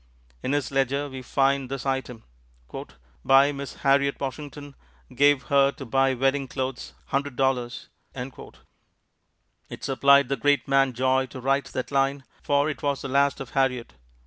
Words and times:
In 0.41 0.53
his 0.53 0.71
ledger 0.71 1.07
we 1.09 1.21
find 1.21 1.69
this 1.69 1.85
item: 1.85 2.23
"By 3.23 3.51
Miss 3.51 3.75
Harriot 3.83 4.19
Washington, 4.19 4.73
gave 5.13 5.43
her 5.43 5.71
to 5.73 5.85
buy 5.85 6.15
wedding 6.15 6.47
clothes, 6.47 6.95
$100.00." 7.11 7.85
It 9.69 9.83
supplied 9.83 10.27
the 10.29 10.37
great 10.37 10.67
man 10.67 10.93
joy 10.93 11.27
to 11.27 11.39
write 11.39 11.65
that 11.65 11.91
line, 11.91 12.23
for 12.41 12.67
it 12.67 12.81
was 12.81 13.03
the 13.03 13.09
last 13.09 13.39
of 13.39 13.51
Harriot. 13.51 13.93